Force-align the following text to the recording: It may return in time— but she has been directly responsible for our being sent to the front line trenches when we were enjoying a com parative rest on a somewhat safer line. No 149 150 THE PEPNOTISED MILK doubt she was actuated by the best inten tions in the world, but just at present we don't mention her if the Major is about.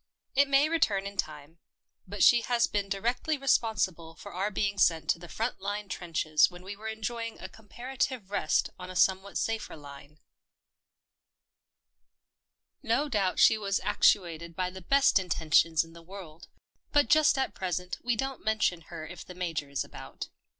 It 0.33 0.49
may 0.49 0.67
return 0.67 1.05
in 1.05 1.15
time— 1.15 1.59
but 2.07 2.23
she 2.23 2.41
has 2.41 2.65
been 2.65 2.89
directly 2.89 3.37
responsible 3.37 4.15
for 4.15 4.33
our 4.33 4.49
being 4.49 4.79
sent 4.79 5.07
to 5.11 5.19
the 5.19 5.29
front 5.29 5.61
line 5.61 5.89
trenches 5.89 6.49
when 6.49 6.63
we 6.63 6.75
were 6.75 6.87
enjoying 6.87 7.39
a 7.39 7.47
com 7.47 7.69
parative 7.69 8.31
rest 8.31 8.71
on 8.79 8.89
a 8.89 8.95
somewhat 8.95 9.37
safer 9.37 9.75
line. 9.77 10.17
No 12.81 13.03
149 13.03 13.03
150 13.03 13.09
THE 13.11 13.11
PEPNOTISED 13.11 13.11
MILK 13.11 13.11
doubt 13.11 13.39
she 13.39 13.57
was 13.59 13.79
actuated 13.83 14.55
by 14.55 14.69
the 14.71 14.81
best 14.81 15.17
inten 15.17 15.53
tions 15.53 15.83
in 15.83 15.93
the 15.93 16.01
world, 16.01 16.47
but 16.91 17.07
just 17.07 17.37
at 17.37 17.53
present 17.53 17.99
we 18.03 18.15
don't 18.15 18.43
mention 18.43 18.81
her 18.89 19.05
if 19.05 19.23
the 19.23 19.35
Major 19.35 19.69
is 19.69 19.83
about. 19.83 20.29